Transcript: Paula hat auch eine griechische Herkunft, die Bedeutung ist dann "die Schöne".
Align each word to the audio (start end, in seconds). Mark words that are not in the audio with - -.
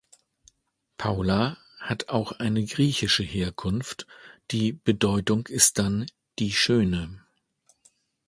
Paula 0.97 1.59
hat 1.79 2.09
auch 2.09 2.31
eine 2.31 2.65
griechische 2.65 3.21
Herkunft, 3.21 4.07
die 4.49 4.71
Bedeutung 4.73 5.45
ist 5.45 5.77
dann 5.77 6.07
"die 6.39 6.53
Schöne". 6.53 7.23